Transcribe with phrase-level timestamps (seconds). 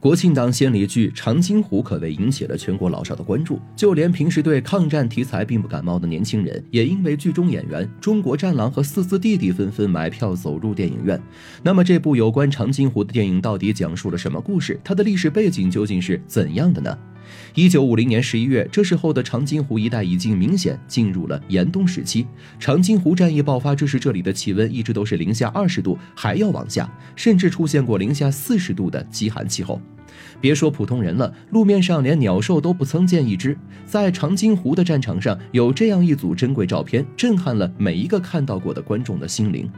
[0.00, 11.18] 国庆档献礼剧《长津湖》可谓引起了全国老少的关注，就连平时对抗战题材并不感冒的年轻人，也因为剧中演员中国战狼和四四弟弟纷纷买票走入电影院。
[11.62, 14.78] 那么，这部有关长津湖的电影到底讲述了什么故事？
[14.84, 16.98] 它的历史背景究竟是怎样的呢？
[17.54, 22.26] 一九五零年十一月，这时候的长津湖一带已经明显进入了严冬时期。
[22.58, 29.80] 长津湖战役爆发之时，这里的气温一直都是零下二十度，还要往下，甚至出现过零下四十度的极寒气候。
[30.40, 33.56] 别说普通人了，路面上连鸟兽都不曾见一只。
[33.84, 39.68] 在长津湖的战场上，有这样一组珍贵照片，震撼了每一个看到过的观众的心灵。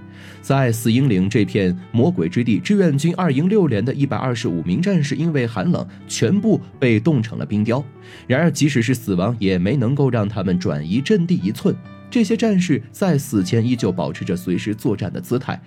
[0.43, 7.85] 在死鹰岭这片魔鬼之地，志愿军二营六连的一百二十五名战士因为寒冷，全部被冻成了冰雕。
[8.27, 11.75] 然而，即使是死亡，也没能够让他们转移阵地一寸。
[12.09, 15.61] 这些战士在死前依旧保持着随时作战的姿态，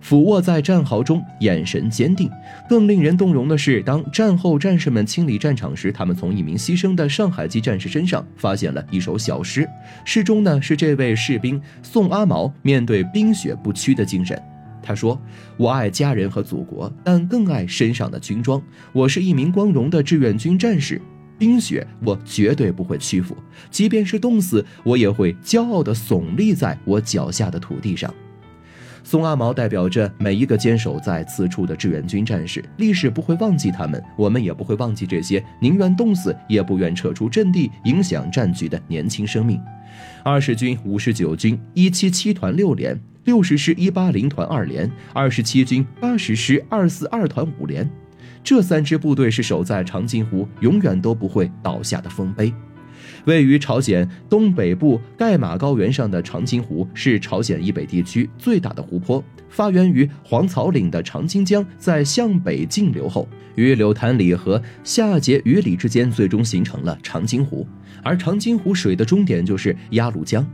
[0.00, 2.30] 俯卧在战壕中，眼神坚定。
[2.66, 9.68] 更令人动容的是，当战后战士们清理战场时，他们从一名牺牲的上海籍战士身上发现了一首小诗，
[10.06, 14.40] 诗中呢是这位士兵宋阿毛面对冰雪不屈的精神。
[14.82, 15.20] 他说
[15.58, 18.60] ：“我爱家人和祖国，但更爱身上的军装。
[18.92, 21.00] 我是一名光荣的志愿军战士。”
[21.42, 23.36] 冰雪，我绝对不会屈服，
[23.68, 28.14] 即便是冻死，我也会骄傲地耸立在我脚下的土地上。
[29.02, 39.60] 宋阿毛代表着每一个坚守在此处的志愿军战士，历史不会忘记他们，我们也不会忘记这些宁愿冻死也不愿撤出阵地、影响战局的年轻生命。
[40.22, 47.90] 二十军五十九军一七七团六连，六十师一八零团二连，二十七军八十师二四二团五连。
[48.44, 52.52] 这三支部队是守在长津湖永远都不会倒下的丰碑。
[53.24, 59.22] 位于朝鲜东北部盖马高原上的长津湖是朝鲜以北地区最大的湖泊。
[59.48, 67.66] 发源于黄草岭的长津江，在向北径流后，与柳潭里和下碣隅里之间，最终形成了长津湖。
[68.02, 70.44] 而长津湖水的终点就是鸭绿江。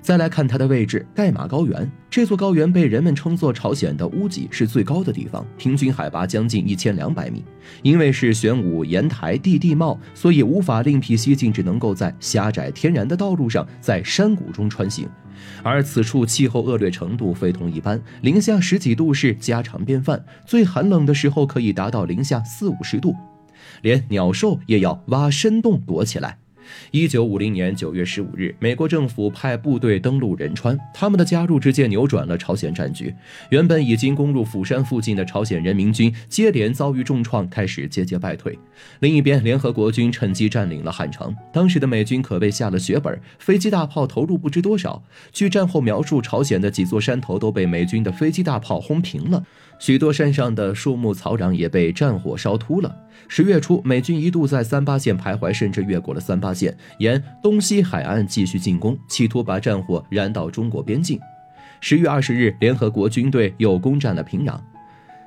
[0.00, 7.44] 再来看它的位置，盖马高原这座高原被人们称作朝鲜的屋脊，是最高的地方，平均海拔将近一千两百米。
[7.82, 15.08] 因为是玄武岩台地地貌，所以无法另辟蹊径，只能够在狭窄天然的道路上，在山谷中穿行。
[15.62, 23.14] 而此处气候恶劣程度非同一般，零下十几度是家常便饭，最寒冷的时候可以达到零下四五十度，
[23.82, 26.38] 连鸟兽也要挖深洞躲起来。
[26.90, 33.14] 一九五零年九月十五日，美国政府派部队登陆仁川，他们的加入直接扭转了朝鲜战局。
[33.50, 38.58] 原本已经攻入釜山附近的朝鲜人民军接连遭遇重创，开始节节败退。
[39.00, 41.34] 另一边，联合国军趁机占领了汉城。
[41.52, 45.02] 当时的美军可谓下了血本，飞机大炮投入不知多少。
[45.32, 49.44] 据战后描述，朝鲜的几座山头都被美军的飞机大炮轰平了。
[49.78, 52.94] 许多山上的树木草长也被战火烧秃了。
[53.28, 61.18] 十月初，美军一度在三八线徘徊，甚至越过了三八线，沿东西海岸继续进攻，企图把战火燃到中国边境。
[61.80, 64.58] 十月二十日，联合国军队又攻占了平壤。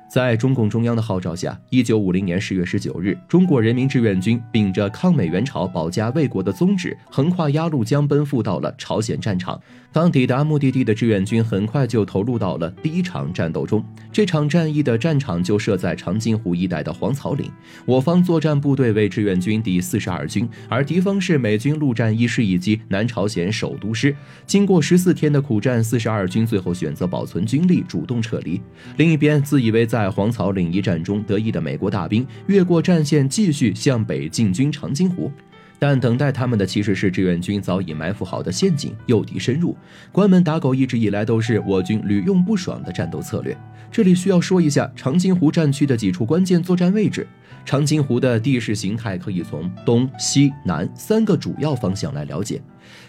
[0.08, 9.60] 在中共中央的号召下，一九五零年十月十九日，中国人民志愿军秉着抗美援朝、保家卫国的宗旨，横跨鸭绿江奔赴到了朝鲜战场。
[9.92, 13.84] 刚抵达目的地的志愿军很快就投入到了第一场战斗中。
[14.12, 17.50] 这场战役的战场就设在长津湖一带的黄草岭。
[17.84, 24.14] 我方作战部队为志愿军第四十二军，而敌方是美军陆战一师以及南朝鲜首都师。
[24.46, 28.60] 经过十四天的苦战，四十二军最后选择保存军力，主动撤离。
[28.96, 35.28] 另一边，自以为在在黄草岭一战中得意的美国大兵越过战线，继续向北进军长津湖，
[35.76, 39.76] 但等待他们的其实是志愿军早已埋伏好的陷阱，诱敌深入。
[40.12, 43.58] 关门打狗一直以来都是我军屡用不爽的战斗策略。
[43.90, 47.26] 这里需要说一下长津湖战区的几处关键作战位置。
[47.64, 52.62] 长津湖的地势形态可以从东西南三个主要方向来了解。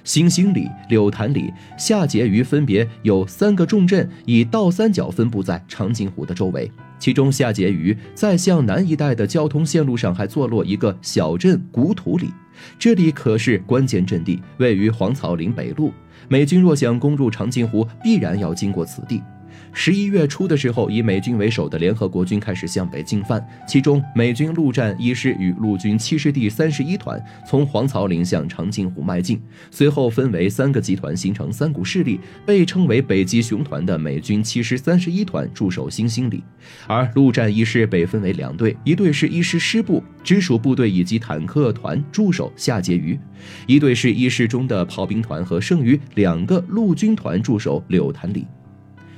[0.04, 6.72] 星星里、柳潭里、下碣隅分别有三个重镇，以倒三角分布在长津湖的周围。
[6.98, 12.34] 其中下碣隅在向南一带的交通线路上还坐落一个小镇古土里，
[12.78, 15.94] 这里可是关键阵地，位于黄草岭北路。
[16.28, 19.24] 美军若想攻入长津湖，必然要经过此地。
[19.72, 36.44] 十一月初的时候，以美军为首的联合国军开始向北进犯，其中美军陆战一师与陆军七师第三十一团从黄草岭向长津湖迈进，随后分为三个集团，形成三股势力，被称为北极熊团的美军七师三十一团驻守新兴里，
[36.88, 43.20] 而陆战一师被分为两队，一队是一师师部直属部队以及坦克团驻守下碣隅，
[43.68, 48.46] 一队是一师中的炮兵团和剩余两个陆军团驻守柳潭里。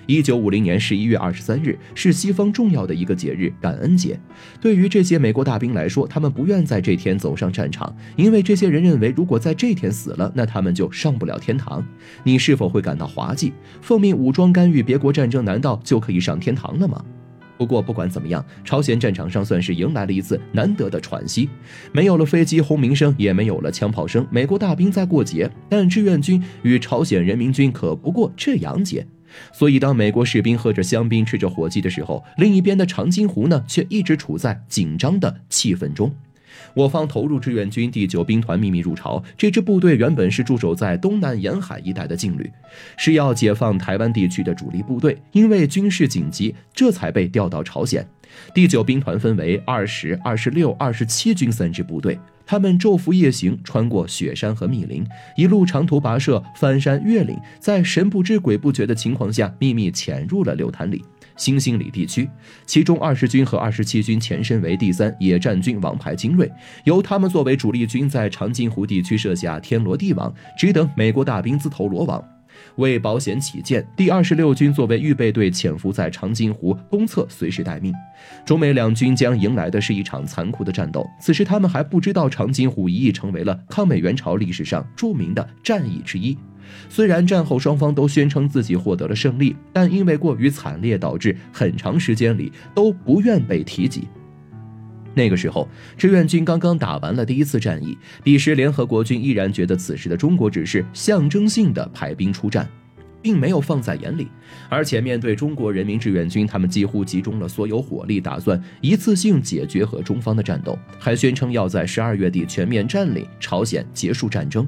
[0.07, 4.19] 一九五零年十一月二十三日是西方重要的一个节日——感恩节。
[4.59, 11.85] 对于这些美国大兵来说，他们不愿在这天走上战场，因为这些人认为，如果在这天死了，那他们就上不了天堂。
[12.23, 13.53] 你是否会感到滑稽？
[13.81, 17.03] 奉命武装干预别国战争，难道就可以上天堂了吗？
[17.57, 21.47] 不过，不管怎么样，朝鲜战场上算是迎来了一次难得的喘息，
[21.91, 24.25] 没有了飞机轰鸣声，也没有了枪炮声。
[24.31, 29.05] 美国大兵在过节，但志愿军与朝鲜人民军可不过这样节。
[29.51, 36.13] 所以，当美国士兵喝着香槟、吃着火鸡的时候，另一边的长津湖呢，却一直处在紧张的气氛中。
[36.73, 42.49] 我方投入志愿军第九兵团秘密入朝，这支部队原本是驻守在东南沿海一带的劲旅，
[42.97, 48.07] 是要解放台湾地区的主力部队，因为军事紧急，这才被调到朝鲜。
[48.53, 52.17] 第九兵团分为二十二、十六、二十七军三支部队，
[52.51, 55.01] 他们昼伏夜行，穿过雪山和密林，
[55.37, 61.01] 一路长途跋涉，翻山越岭，在神不知鬼不觉的情况下，秘密潜入了柳潭里。
[61.37, 62.29] 新兴里地区，
[62.65, 66.51] 其中二十军和二十七军前身为第三野战军王牌精锐，
[66.83, 72.21] 由他们作为主力军，在长津湖地区设下天罗地网，只等美国大兵自投罗网。
[72.75, 77.93] 为保险起见，第二十六军作为预备队潜伏在长津湖东侧，随时待命。
[78.45, 81.05] 中美两军将迎来的是一场残酷的战斗。
[81.19, 86.37] 此时他们还不知道，长津湖一役成为了抗美援朝历史上著名的战役之一。
[86.87, 94.07] 虽然战后双方都宣称自己获得了胜利，但因为过于惨烈，导致很长时间里都不愿被提及。
[95.13, 95.67] 那个时候，
[95.97, 102.67] 志愿军刚刚打完了第一次战役，彼时联合国军依然觉得此时的中国只是象征性的派兵出战，
[103.21, 104.27] 并没有放在眼里。
[104.69, 114.67] 而且面对中国人民志愿军，他们几乎集中了所有火力，打算一次性解决和中方的战斗，还宣称要在十二月底全面占领朝鲜，结束战争。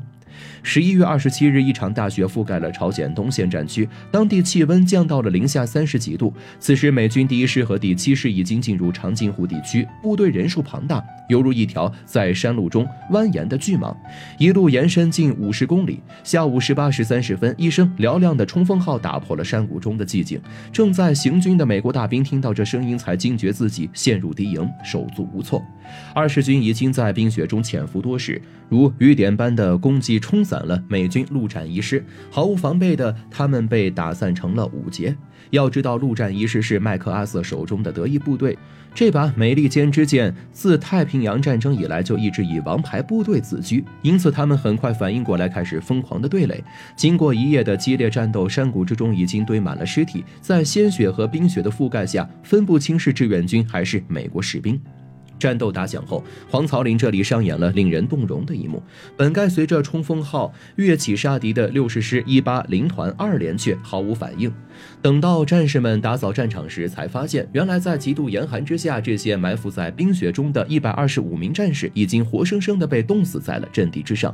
[0.61, 6.33] 十一月二十七日，一场大雪覆盖了朝鲜东线战区，当地气温降到了零下三十几度。
[6.59, 13.95] 此时，美军第一师和第七师已经进入长津湖地区，部队人数庞大，犹如一条在山路中蜿蜒的巨蟒，
[14.37, 16.01] 一路延伸近五十公里。
[16.23, 20.41] 下午十八时三十分，一声嘹亮的冲锋号打破了山谷中的寂静。
[20.71, 25.61] 正在行军的美国大兵听到这声音，才惊觉自己陷入敌营，手足无措。
[26.15, 30.13] 二十军已经在冰雪中潜伏多时，如雨点般的攻击。
[30.23, 35.13] 冲散了美军陆战一师，毫无防备的他们被打散成了五节。
[35.53, 38.57] 要知道，陆战一师是麦克阿瑟手中的得意部队，
[38.91, 46.63] 这把美利坚之剑自太平洋战争以来就一直以王牌部队自居，因此他们很快反应过来，开始疯狂的对垒。
[46.95, 54.81] 经过一夜的激烈战斗，山谷之中已经堆满了尸体，在鲜血和冰雪的覆盖下，分不清是志愿军还是美国士兵。
[55.43, 58.81] 战斗打响后，黄草岭这里上演了令人动容的一幕。
[59.17, 64.49] 本该随着冲锋号跃起杀敌的六十师一八零团二连却毫无反应。
[65.01, 74.33] 等到战士们打扫战场时，才发现原来在极度严寒之下，这些埋伏在冰雪中的一百二十五名战士已经活生生的被冻死在了阵地之上。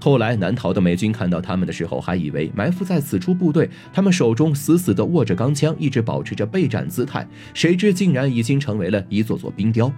[0.00, 7.24] 后来难逃的美军看到他们的时候，还以为埋伏在此处部队，他们手中死死的握着钢枪，一直保持着备战姿态，
[7.54, 9.92] 谁知竟然已经成为了一座座冰雕。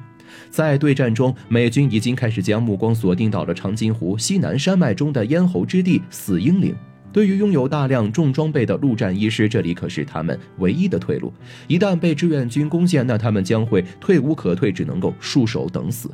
[0.50, 6.74] 在对战中，美军已经开始将目光锁定到了长津湖西南山脉中的咽喉之地死鹰岭。
[7.12, 11.32] 对于拥有大量重装备的陆战一师，这里可是他们唯一的退路。
[11.66, 16.10] 一旦被志愿军攻陷，那他们将会退无可退，只能够束手等死。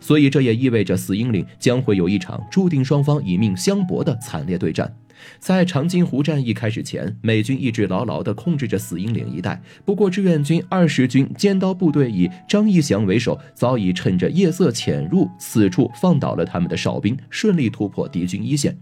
[0.00, 4.92] 所以，这也意味着死鹰岭将会有一场注定双方以命相搏的惨烈对战。
[5.38, 9.60] 在长津湖战役开始前，美军一直牢牢地控制着死鹰岭一带。
[9.84, 18.76] 不过，志愿军二十军尖刀部队以张义祥为首，早已趁着夜色潜入此处，放倒了他们的哨兵，顺利突破敌军一线。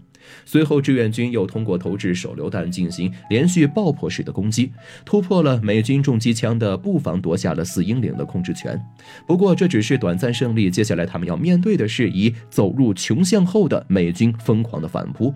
[0.45, 4.71] 随后，志愿军又通过投掷手榴弹进行连续爆破式的攻击，
[5.05, 8.79] 突破了美军重机枪的布防，夺下了四英岭的控制权。
[9.27, 15.33] 不过，这只是短暂胜利，接下来他们要面对的是以走入穷巷后的美军疯狂的反扑。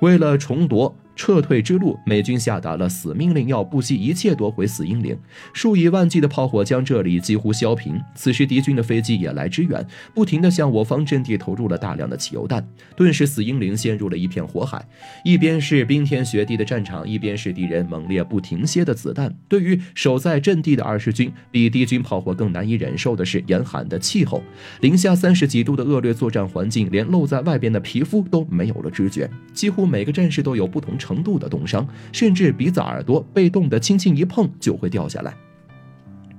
[0.00, 0.94] 为了重夺。
[1.16, 5.16] 撤退之路，美军下达了死命令，要不惜一切夺回死鹰岭。
[5.52, 8.00] 数以万计的炮火将这里几乎削平。
[8.14, 12.66] 此时，敌军的飞机也来支援，不停地向我方阵地投入了大量的汽油弹。
[12.96, 14.82] 顿时，死鹰岭陷入了一片火海。
[15.24, 19.34] 一边是冰天雪地的战场，一边是敌人猛烈不停歇的子弹。
[19.48, 24.42] 对于守在阵地的二十军，比敌军炮火更难以忍受的是严寒的气候。
[24.80, 29.28] 零下三十几度的恶劣作战环境，连露在外边的皮肤都没有了知觉。
[29.52, 31.20] 几乎每个战士都有不同程。
[31.22, 35.34] 度的冻伤，甚至鼻子、耳朵被冻得轻轻一碰就会掉下来。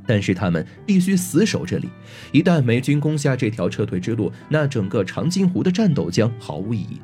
[0.08, 1.88] 但是他们必须死守这里，
[2.32, 7.00] 一旦美军攻下这条撤退之路，那整个长津湖的战斗将毫无意义。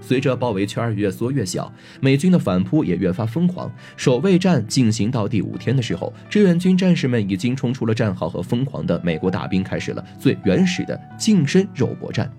[0.00, 3.68] 随着包围圈越缩越小，美军的反扑也越发疯狂。
[3.96, 12.30] 守卫战进行到第五天的时候，志愿军战士们已经冲出了战壕和疯狂的美国大兵开始了最原始的近身肉搏战。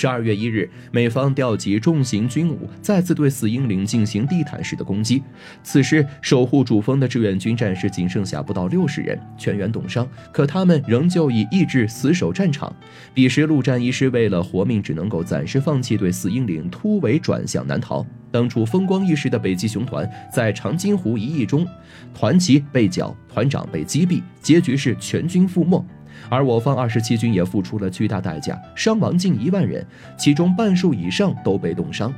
[0.00, 5.20] 十二月一日，美方调集重型军武，再次对死英岭进行地毯式的攻击。
[5.64, 12.72] 此时，守护主峰的志愿军战士仅剩下不到六十人，全员冻伤，可他们仍旧以意志死守战场。
[13.12, 18.06] 彼时，陆战一师为了活命，只能够暂时放弃对死英岭突围，转向南逃。
[18.30, 21.66] 当初风光一时的北极熊团，在长津湖一役中，
[22.14, 25.84] 团旗被缴，团长被击毙，结局是全军覆没。
[26.28, 32.12] 而我方二十七军也付出了巨大代价，伤亡近一万人，其中半数以上都被冻伤。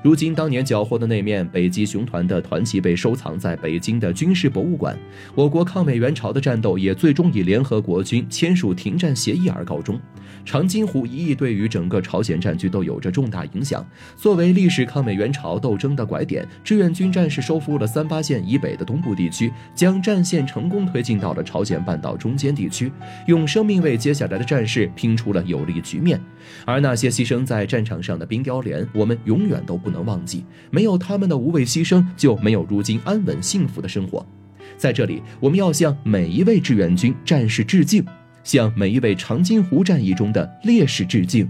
[0.00, 4.96] 如今，当年缴获的那面北极熊团的团旗被收藏在北京的军事博物馆。
[5.34, 10.00] 我国抗美援朝的战斗也最终以联合国军签署停战协议而告终。
[10.44, 13.86] 长津湖一役对于整个朝鲜战局都有着重大影响。
[14.16, 22.90] 作为历史抗美援朝斗争的拐点，志愿军战士收复了三八线以北的东部地区，将战线成功推进到了朝鲜半岛中间地区，
[23.28, 26.20] 用生命为接下来的战事拼出了有利局面。
[26.64, 29.92] 而那些牺牲在战场上的冰雕连，我们永远都不。
[29.92, 34.26] 能忘记，没有他们的无畏牺牲，就没有如今安稳幸福的生活。
[34.78, 38.02] 在这里，我们要向每一位志愿军战士致敬，
[38.44, 41.48] 向每一位长津湖战役中的烈士致敬。